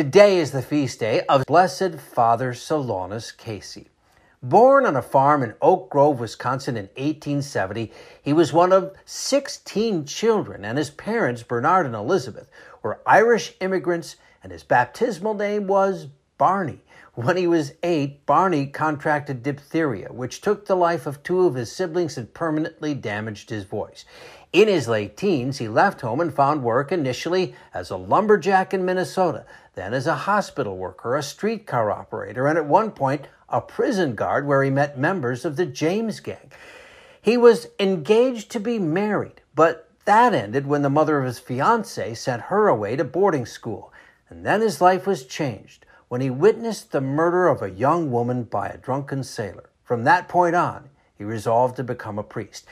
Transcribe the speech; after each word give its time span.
Today 0.00 0.38
is 0.38 0.52
the 0.52 0.62
feast 0.62 0.98
day 0.98 1.20
of 1.28 1.44
Blessed 1.44 1.96
Father 1.96 2.54
Solanus 2.54 3.36
Casey. 3.36 3.88
Born 4.42 4.86
on 4.86 4.96
a 4.96 5.02
farm 5.02 5.42
in 5.42 5.52
Oak 5.60 5.90
Grove, 5.90 6.20
Wisconsin 6.20 6.78
in 6.78 6.86
1870, 6.96 7.92
he 8.22 8.32
was 8.32 8.50
one 8.50 8.72
of 8.72 8.94
16 9.04 10.06
children, 10.06 10.64
and 10.64 10.78
his 10.78 10.88
parents, 10.88 11.42
Bernard 11.42 11.84
and 11.84 11.94
Elizabeth, 11.94 12.48
were 12.82 13.02
Irish 13.04 13.52
immigrants, 13.60 14.16
and 14.42 14.52
his 14.52 14.62
baptismal 14.62 15.34
name 15.34 15.66
was 15.66 16.06
Barney. 16.40 16.80
When 17.12 17.36
he 17.36 17.46
was 17.46 17.74
eight, 17.82 18.24
Barney 18.24 18.66
contracted 18.66 19.42
diphtheria, 19.42 20.10
which 20.10 20.40
took 20.40 20.64
the 20.64 20.74
life 20.74 21.06
of 21.06 21.22
two 21.22 21.44
of 21.44 21.54
his 21.54 21.70
siblings 21.70 22.16
and 22.16 22.32
permanently 22.32 22.94
damaged 22.94 23.50
his 23.50 23.64
voice. 23.64 24.06
In 24.50 24.66
his 24.66 24.88
late 24.88 25.18
teens, 25.18 25.58
he 25.58 25.68
left 25.68 26.00
home 26.00 26.18
and 26.18 26.32
found 26.32 26.62
work 26.62 26.92
initially 26.92 27.54
as 27.74 27.90
a 27.90 27.98
lumberjack 27.98 28.72
in 28.72 28.86
Minnesota, 28.86 29.44
then 29.74 29.92
as 29.92 30.06
a 30.06 30.14
hospital 30.14 30.78
worker, 30.78 31.14
a 31.14 31.22
streetcar 31.22 31.90
operator, 31.90 32.46
and 32.46 32.56
at 32.56 32.64
one 32.64 32.90
point, 32.90 33.26
a 33.50 33.60
prison 33.60 34.14
guard 34.14 34.46
where 34.46 34.64
he 34.64 34.70
met 34.70 34.98
members 34.98 35.44
of 35.44 35.56
the 35.56 35.66
James 35.66 36.20
Gang. 36.20 36.50
He 37.20 37.36
was 37.36 37.66
engaged 37.78 38.50
to 38.52 38.60
be 38.60 38.78
married, 38.78 39.42
but 39.54 39.90
that 40.06 40.32
ended 40.32 40.66
when 40.66 40.80
the 40.80 40.88
mother 40.88 41.18
of 41.18 41.26
his 41.26 41.38
fiancee 41.38 42.14
sent 42.14 42.44
her 42.44 42.66
away 42.66 42.96
to 42.96 43.04
boarding 43.04 43.44
school. 43.44 43.92
And 44.30 44.46
then 44.46 44.62
his 44.62 44.80
life 44.80 45.06
was 45.06 45.26
changed 45.26 45.84
when 46.10 46.20
he 46.20 46.28
witnessed 46.28 46.90
the 46.90 47.00
murder 47.00 47.46
of 47.46 47.62
a 47.62 47.70
young 47.70 48.10
woman 48.10 48.42
by 48.42 48.66
a 48.66 48.76
drunken 48.76 49.22
sailor. 49.22 49.70
From 49.84 50.02
that 50.02 50.28
point 50.28 50.56
on, 50.56 50.90
he 51.16 51.22
resolved 51.22 51.76
to 51.76 51.84
become 51.84 52.18
a 52.18 52.24
priest. 52.24 52.66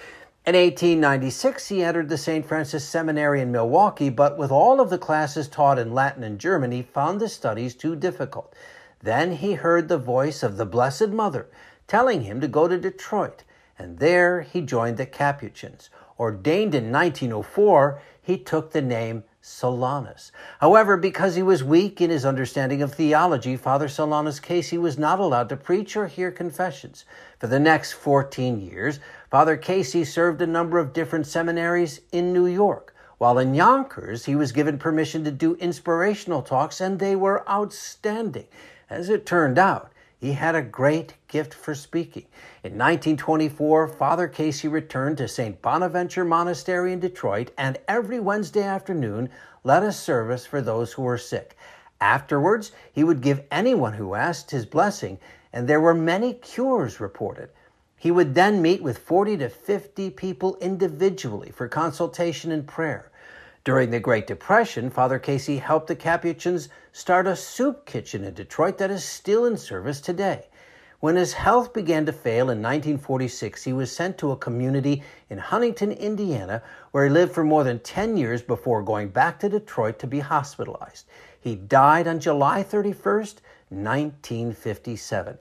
In 0.45 0.57
1896, 0.57 1.69
he 1.69 1.85
entered 1.85 2.09
the 2.09 2.19
St. 2.19 2.45
Francis 2.45 2.85
Seminary 2.85 3.41
in 3.41 3.53
Milwaukee, 3.53 4.11
but 4.11 4.37
with 4.37 4.51
all 4.51 4.81
of 4.81 4.91
the 4.91 4.99
classes 4.99 5.47
taught 5.47 5.79
in 5.79 5.95
Latin 5.95 6.25
and 6.25 6.41
German, 6.41 6.73
he 6.73 6.83
found 6.83 7.21
the 7.21 7.29
studies 7.29 7.77
too 7.77 7.95
difficult. 7.95 8.57
Then 9.05 9.37
he 9.37 9.53
heard 9.53 9.87
the 9.87 9.99
voice 9.99 10.43
of 10.43 10.57
the 10.57 10.67
Blessed 10.67 11.11
Mother 11.11 11.47
telling 11.87 12.23
him 12.23 12.41
to 12.41 12.49
go 12.49 12.67
to 12.67 12.77
Detroit, 12.77 13.45
and 13.79 14.01
there 14.01 14.41
he 14.41 14.63
joined 14.63 14.97
the 14.97 15.07
Capuchins. 15.07 15.91
Ordained 16.19 16.75
in 16.75 16.91
1904, 16.91 18.03
he 18.21 18.37
took 18.37 18.73
the 18.73 18.83
name 18.83 19.23
Solanus. 19.43 20.31
However, 20.61 20.97
because 20.97 21.35
he 21.35 21.43
was 21.43 21.63
weak 21.63 22.01
in 22.01 22.11
his 22.11 22.25
understanding 22.25 22.83
of 22.83 22.93
theology, 22.93 23.57
Father 23.57 23.89
Solanus 23.89 24.41
Casey 24.41 24.79
was 24.79 24.99
not 24.99 25.21
allowed 25.21 25.49
to 25.49 25.57
preach 25.57 25.97
or 25.97 26.07
hear 26.07 26.31
confessions. 26.31 27.05
For 27.39 27.47
the 27.47 27.61
next 27.61 27.93
14 27.93 28.61
years, 28.61 29.01
Father 29.31 29.57
Casey 29.57 30.05
served 30.05 30.43
a 30.43 30.47
number 30.47 30.79
of 30.79 30.93
different 30.93 31.27
seminaries 31.27 32.01
in 32.13 32.33
New 32.33 32.47
York. 32.47 32.95
While 33.19 33.39
in 33.39 33.55
Yonkers, 33.55 34.27
he 34.27 34.37
was 34.37 34.53
given 34.53 34.79
permission 34.79 35.25
to 35.25 35.31
do 35.31 35.57
inspirational 35.57 36.43
talks, 36.43 36.81
and 36.81 36.99
they 36.99 37.17
were 37.17 37.49
outstanding. 37.49 38.47
As 38.89 39.09
it 39.09 39.27
turned 39.27 39.59
out, 39.59 39.93
he 40.21 40.33
had 40.33 40.57
a 40.57 40.63
great 40.63 41.15
gift 41.29 41.55
for 41.55 41.75
speaking. 41.75 42.27
In 42.65 42.73
1924, 42.73 43.87
Father 43.87 44.27
Casey 44.27 44.67
returned 44.67 45.17
to 45.19 45.29
St. 45.29 45.63
Bonaventure 45.63 46.25
Monastery 46.25 46.93
in 46.93 46.99
Detroit 46.99 47.53
and 47.57 47.79
every 47.87 48.19
Wednesday 48.19 48.65
afternoon 48.65 49.31
led 49.63 49.85
a 49.85 49.93
service 49.93 50.45
for 50.45 50.61
those 50.61 50.93
who 50.93 51.03
were 51.03 51.19
sick. 51.19 51.57
Afterwards, 52.01 52.73
he 52.93 53.05
would 53.05 53.21
give 53.21 53.45
anyone 53.51 53.93
who 53.93 54.15
asked 54.15 54.51
his 54.51 54.67
blessing, 54.67 55.19
and 55.53 55.69
there 55.69 55.81
were 55.81 55.95
many 55.95 56.35
cures 56.35 57.01
reported. 57.01 57.51
He 57.97 58.11
would 58.11 58.35
then 58.35 58.63
meet 58.63 58.83
with 58.83 58.99
40 58.99 59.37
to 59.39 59.49
50 59.49 60.11
people 60.11 60.57
individually 60.61 61.51
for 61.51 61.69
consultation 61.69 62.53
and 62.53 62.67
prayer. 62.67 63.11
During 63.65 63.91
the 63.91 64.01
Great 64.01 64.27
Depression, 64.27 64.89
Father 64.89 65.19
Casey 65.19 65.59
helped 65.59 65.89
the 65.89 65.97
Capuchins 65.97 66.69
start 66.93 67.27
a 67.27 67.37
soup 67.37 67.85
kitchen 67.87 68.25
in 68.25 68.35
Detroit 68.35 68.79
that 68.79 68.91
is 68.91 69.05
still 69.05 69.45
in 69.45 69.57
service 69.57 70.01
today. 70.01 70.47
When 71.01 71.15
his 71.15 71.35
health 71.35 71.73
began 71.73 72.07
to 72.07 72.13
fail 72.13 72.51
in 72.51 72.61
1946, 72.61 73.63
he 73.63 73.73
was 73.73 73.95
sent 73.95 74.19
to 74.19 74.33
a 74.33 74.37
community 74.37 75.05
in 75.31 75.39
Huntington, 75.39 75.93
Indiana, 75.93 76.61
where 76.91 77.05
he 77.05 77.11
lived 77.11 77.33
for 77.33 77.45
more 77.45 77.63
than 77.63 77.79
10 77.79 78.17
years 78.17 78.43
before 78.43 78.83
going 78.83 79.11
back 79.11 79.39
to 79.41 79.49
Detroit 79.49 80.01
to 80.01 80.09
be 80.09 80.19
hospitalized. 80.19 81.07
He 81.41 81.55
died 81.55 82.09
on 82.09 82.19
July 82.19 82.65
31st, 82.65 83.37
1957. 83.69 85.39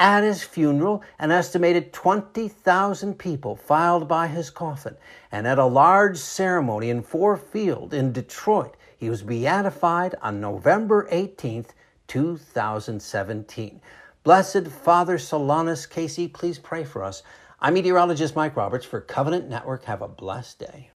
At 0.00 0.22
his 0.22 0.44
funeral, 0.44 1.02
an 1.18 1.32
estimated 1.32 1.92
20,000 1.92 3.18
people 3.18 3.56
filed 3.56 4.06
by 4.06 4.28
his 4.28 4.48
coffin, 4.48 4.96
and 5.32 5.44
at 5.44 5.58
a 5.58 5.64
large 5.64 6.18
ceremony 6.18 6.88
in 6.88 7.02
Ford 7.02 7.40
Field 7.40 7.92
in 7.92 8.12
Detroit, 8.12 8.76
he 8.96 9.10
was 9.10 9.22
beatified 9.24 10.14
on 10.22 10.40
November 10.40 11.08
18, 11.10 11.66
2017. 12.06 13.80
Blessed 14.22 14.68
Father 14.68 15.18
Solanus 15.18 15.88
Casey, 15.90 16.28
please 16.28 16.58
pray 16.60 16.84
for 16.84 17.02
us. 17.02 17.24
I'm 17.60 17.74
meteorologist 17.74 18.36
Mike 18.36 18.56
Roberts 18.56 18.86
for 18.86 19.00
Covenant 19.00 19.48
Network. 19.48 19.84
Have 19.84 20.02
a 20.02 20.08
blessed 20.08 20.60
day. 20.60 20.90